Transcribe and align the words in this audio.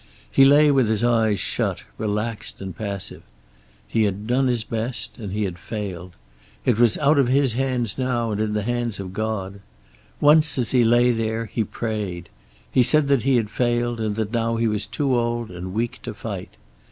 He 0.31 0.45
lay 0.45 0.71
with 0.71 0.87
his 0.89 1.03
eyes 1.03 1.39
shut, 1.39 1.83
relaxed 1.99 2.59
and 2.59 2.75
passive. 2.75 3.21
He 3.87 4.05
had 4.05 4.25
done 4.25 4.47
his 4.47 4.63
best, 4.63 5.19
and 5.19 5.31
he 5.31 5.43
had 5.43 5.59
failed. 5.59 6.13
It 6.65 6.79
was 6.79 6.97
out 6.97 7.19
of 7.19 7.27
his 7.27 7.53
hands 7.53 7.99
now, 7.99 8.31
and 8.31 8.41
in 8.41 8.53
the 8.53 8.63
hands 8.63 8.99
of 8.99 9.13
God. 9.13 9.59
Once, 10.19 10.57
as 10.57 10.71
he 10.71 10.83
lay 10.83 11.11
there, 11.11 11.45
he 11.45 11.63
prayed. 11.63 12.29
He 12.71 12.81
said 12.81 13.09
that 13.09 13.21
he 13.21 13.35
had 13.35 13.51
failed, 13.51 13.99
and 13.99 14.15
that 14.15 14.33
now 14.33 14.55
he 14.55 14.67
was 14.67 14.87
too 14.87 15.15
old 15.15 15.51
and 15.51 15.71
weak 15.71 15.99
to 16.01 16.15
fight. 16.15 16.55